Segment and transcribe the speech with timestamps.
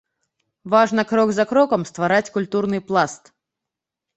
[0.73, 3.33] Важна крок за крокам ствараць культурны пласт.